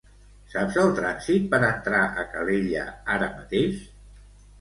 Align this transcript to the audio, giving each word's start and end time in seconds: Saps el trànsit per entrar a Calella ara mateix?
Saps 0.51 0.77
el 0.83 0.87
trànsit 0.99 1.45
per 1.51 1.59
entrar 1.67 1.99
a 2.21 2.25
Calella 2.31 2.87
ara 3.17 3.29
mateix? 3.35 3.85